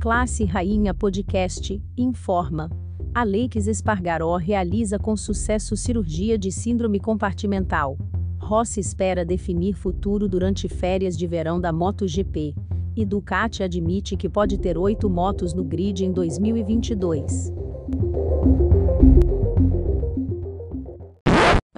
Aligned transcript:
Classe 0.00 0.46
Rainha 0.46 0.94
Podcast 0.94 1.78
informa. 1.94 2.70
Aleix 3.12 3.66
Espargaró 3.66 4.34
realiza 4.36 4.98
com 4.98 5.14
sucesso 5.14 5.76
cirurgia 5.76 6.38
de 6.38 6.50
síndrome 6.50 6.98
compartimental. 6.98 7.98
Rossi 8.38 8.80
espera 8.80 9.26
definir 9.26 9.74
futuro 9.74 10.26
durante 10.26 10.70
férias 10.70 11.18
de 11.18 11.26
verão 11.26 11.60
da 11.60 11.70
MotoGP. 11.70 12.54
E 12.96 13.04
Ducati 13.04 13.62
admite 13.62 14.16
que 14.16 14.26
pode 14.26 14.56
ter 14.56 14.78
oito 14.78 15.10
motos 15.10 15.52
no 15.52 15.62
grid 15.62 16.02
em 16.02 16.10
2022. 16.10 17.52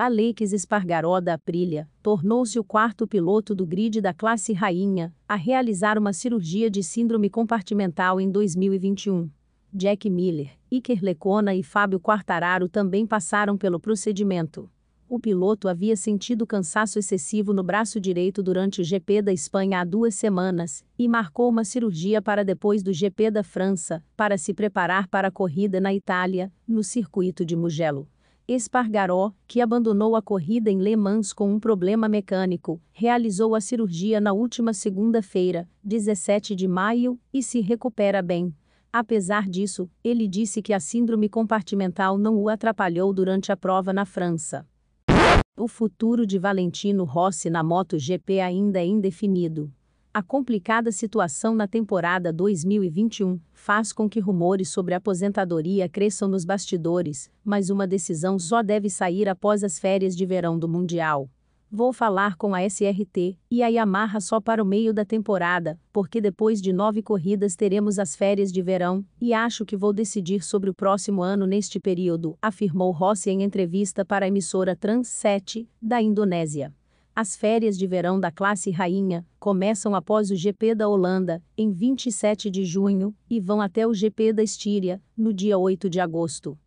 Aleix 0.04 0.52
Espargaró 0.52 1.20
da 1.20 1.34
Aprilia 1.34 1.88
tornou-se 2.02 2.58
o 2.58 2.64
quarto 2.64 3.06
piloto 3.06 3.54
do 3.54 3.64
grid 3.64 4.00
da 4.00 4.12
classe 4.12 4.52
rainha 4.52 5.14
a 5.28 5.36
realizar 5.36 5.96
uma 5.96 6.12
cirurgia 6.12 6.68
de 6.68 6.82
síndrome 6.82 7.30
compartimental 7.30 8.20
em 8.20 8.28
2021. 8.28 9.30
Jack 9.72 10.10
Miller, 10.10 10.58
Iker 10.68 10.98
Lecona 11.00 11.54
e 11.54 11.62
Fábio 11.62 12.00
Quartararo 12.00 12.68
também 12.68 13.06
passaram 13.06 13.56
pelo 13.56 13.78
procedimento. 13.78 14.68
O 15.08 15.20
piloto 15.20 15.68
havia 15.68 15.94
sentido 15.94 16.44
cansaço 16.44 16.98
excessivo 16.98 17.52
no 17.52 17.62
braço 17.62 18.00
direito 18.00 18.42
durante 18.42 18.80
o 18.80 18.84
GP 18.84 19.22
da 19.22 19.32
Espanha 19.32 19.82
há 19.82 19.84
duas 19.84 20.16
semanas 20.16 20.84
e 20.98 21.06
marcou 21.06 21.48
uma 21.48 21.64
cirurgia 21.64 22.20
para 22.20 22.44
depois 22.44 22.82
do 22.82 22.92
GP 22.92 23.30
da 23.30 23.44
França, 23.44 24.02
para 24.16 24.36
se 24.36 24.52
preparar 24.52 25.06
para 25.06 25.28
a 25.28 25.30
corrida 25.30 25.80
na 25.80 25.94
Itália, 25.94 26.52
no 26.66 26.82
circuito 26.82 27.44
de 27.44 27.54
Mugello. 27.54 28.08
Espargaró, 28.46 29.32
que 29.46 29.60
abandonou 29.60 30.16
a 30.16 30.22
corrida 30.22 30.70
em 30.70 30.78
Le 30.78 30.96
Mans 30.96 31.32
com 31.32 31.52
um 31.52 31.60
problema 31.60 32.08
mecânico, 32.08 32.80
realizou 32.92 33.54
a 33.54 33.60
cirurgia 33.60 34.20
na 34.20 34.32
última 34.32 34.72
segunda-feira, 34.72 35.68
17 35.84 36.54
de 36.56 36.66
maio, 36.66 37.18
e 37.32 37.42
se 37.42 37.60
recupera 37.60 38.20
bem. 38.20 38.54
Apesar 38.92 39.48
disso, 39.48 39.88
ele 40.04 40.28
disse 40.28 40.60
que 40.60 40.72
a 40.72 40.80
síndrome 40.80 41.28
compartimental 41.28 42.18
não 42.18 42.36
o 42.36 42.48
atrapalhou 42.48 43.12
durante 43.12 43.50
a 43.50 43.56
prova 43.56 43.92
na 43.92 44.04
França. 44.04 44.66
O 45.56 45.68
futuro 45.68 46.26
de 46.26 46.38
Valentino 46.38 47.04
Rossi 47.04 47.48
na 47.48 47.62
MotoGP 47.62 48.40
ainda 48.40 48.80
é 48.80 48.86
indefinido. 48.86 49.72
A 50.14 50.22
complicada 50.22 50.92
situação 50.92 51.54
na 51.54 51.66
temporada 51.66 52.30
2021 52.30 53.40
faz 53.54 53.94
com 53.94 54.10
que 54.10 54.20
rumores 54.20 54.68
sobre 54.68 54.92
aposentadoria 54.92 55.88
cresçam 55.88 56.28
nos 56.28 56.44
bastidores, 56.44 57.30
mas 57.42 57.70
uma 57.70 57.86
decisão 57.86 58.38
só 58.38 58.62
deve 58.62 58.90
sair 58.90 59.26
após 59.26 59.64
as 59.64 59.78
férias 59.78 60.14
de 60.14 60.26
verão 60.26 60.58
do 60.58 60.68
Mundial. 60.68 61.30
Vou 61.70 61.94
falar 61.94 62.36
com 62.36 62.54
a 62.54 62.62
SRT 62.62 63.38
e 63.50 63.62
a 63.62 63.68
Yamaha 63.68 64.20
só 64.20 64.38
para 64.38 64.62
o 64.62 64.66
meio 64.66 64.92
da 64.92 65.06
temporada, 65.06 65.80
porque 65.90 66.20
depois 66.20 66.60
de 66.60 66.74
nove 66.74 67.00
corridas 67.00 67.56
teremos 67.56 67.98
as 67.98 68.14
férias 68.14 68.52
de 68.52 68.60
verão, 68.60 69.02
e 69.18 69.32
acho 69.32 69.64
que 69.64 69.78
vou 69.78 69.94
decidir 69.94 70.44
sobre 70.44 70.68
o 70.68 70.74
próximo 70.74 71.22
ano 71.22 71.46
neste 71.46 71.80
período, 71.80 72.36
afirmou 72.42 72.90
Rossi 72.92 73.30
em 73.30 73.42
entrevista 73.42 74.04
para 74.04 74.26
a 74.26 74.28
emissora 74.28 74.76
Trans 74.76 75.08
7, 75.08 75.66
da 75.80 76.02
Indonésia. 76.02 76.70
As 77.14 77.36
férias 77.36 77.76
de 77.76 77.86
verão 77.86 78.18
da 78.18 78.30
classe 78.30 78.70
rainha 78.70 79.26
começam 79.38 79.94
após 79.94 80.30
o 80.30 80.34
GP 80.34 80.74
da 80.74 80.88
Holanda, 80.88 81.42
em 81.58 81.70
27 81.70 82.50
de 82.50 82.64
junho, 82.64 83.14
e 83.28 83.38
vão 83.38 83.60
até 83.60 83.86
o 83.86 83.92
GP 83.92 84.32
da 84.32 84.42
Estíria, 84.42 84.98
no 85.14 85.30
dia 85.30 85.58
8 85.58 85.90
de 85.90 86.00
agosto. 86.00 86.58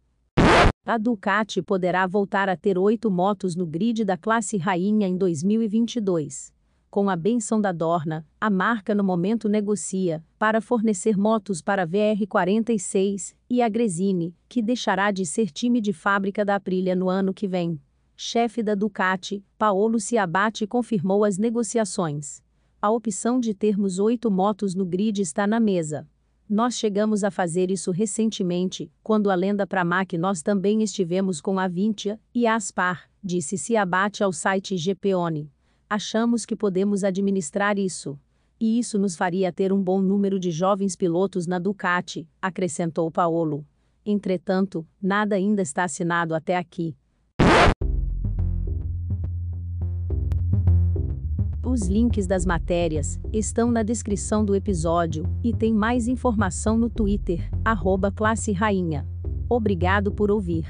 A 0.86 1.00
Ducati 1.00 1.64
poderá 1.64 2.06
voltar 2.06 2.48
a 2.48 2.56
ter 2.56 2.78
oito 2.78 3.10
motos 3.10 3.56
no 3.56 3.66
grid 3.66 4.06
da 4.06 4.16
classe 4.16 4.56
rainha 4.56 5.08
em 5.08 5.18
2022. 5.18 6.54
Com 6.92 7.10
a 7.10 7.16
benção 7.16 7.60
da 7.60 7.72
Dorna, 7.72 8.24
a 8.40 8.48
marca 8.48 8.94
no 8.94 9.04
momento 9.04 9.50
negocia 9.50 10.24
para 10.38 10.62
fornecer 10.62 11.18
motos 11.18 11.60
para 11.60 11.82
a 11.82 11.88
VR46 11.88 13.34
e 13.50 13.64
a 13.64 13.68
Gresini, 13.68 14.36
que 14.48 14.62
deixará 14.62 15.10
de 15.10 15.26
ser 15.26 15.50
time 15.50 15.82
de 15.82 15.92
fábrica 15.92 16.46
da 16.46 16.54
Aprilia 16.54 16.96
no 16.96 17.10
ano 17.10 17.34
que 17.34 17.48
vem 17.48 17.82
chefe 18.16 18.64
da 18.64 18.76
Ducati, 18.76 19.44
Paolo 19.58 20.00
Ciabatti 20.00 20.66
confirmou 20.66 21.24
as 21.24 21.38
negociações. 21.38 22.42
A 22.82 22.90
opção 22.90 23.40
de 23.40 23.54
termos 23.54 24.00
oito 24.00 24.32
motos 24.32 24.74
no 24.74 24.86
grid 24.86 25.22
está 25.22 25.46
na 25.46 25.60
mesa. 25.60 26.08
Nós 26.48 26.76
chegamos 26.76 27.24
a 27.24 27.32
fazer 27.32 27.72
isso 27.72 27.92
recentemente, 27.92 28.92
quando 29.02 29.32
a 29.32 29.36
lenda 29.36 29.66
Pramac 29.66 30.18
nós 30.18 30.42
também 30.42 30.84
estivemos 30.84 31.42
com 31.42 31.58
a 31.58 31.68
Vintia 31.68 32.20
e 32.34 32.46
a 32.46 32.56
Aspar, 32.56 33.10
disse 33.24 33.58
Ciabatti 33.58 34.24
ao 34.24 34.32
site 34.32 34.76
GPONE. 34.76 35.50
Achamos 35.90 36.46
que 36.46 36.56
podemos 36.56 37.04
administrar 37.04 37.80
isso. 37.80 38.20
E 38.60 38.80
isso 38.80 38.98
nos 38.98 39.16
faria 39.16 39.52
ter 39.52 39.74
um 39.74 39.82
bom 39.82 40.02
número 40.02 40.40
de 40.40 40.52
jovens 40.52 40.96
pilotos 40.96 41.46
na 41.48 41.60
Ducati, 41.60 42.28
acrescentou 42.42 43.12
Paolo. 43.12 43.66
Entretanto, 44.06 44.88
nada 45.02 45.36
ainda 45.36 45.62
está 45.62 45.84
assinado 45.84 46.36
até 46.36 46.56
aqui. 46.56 46.96
Os 51.66 51.88
links 51.88 52.28
das 52.28 52.46
matérias 52.46 53.20
estão 53.34 53.72
na 53.72 53.82
descrição 53.82 54.46
do 54.46 54.54
episódio 54.54 55.26
e 55.44 55.52
tem 55.52 55.74
mais 55.74 56.08
informação 56.08 56.78
no 56.78 56.92
Twitter, 56.92 57.50
arroba 57.66 58.12
classe 58.12 58.52
rainha. 58.52 59.04
Obrigado 59.50 60.12
por 60.12 60.30
ouvir. 60.30 60.68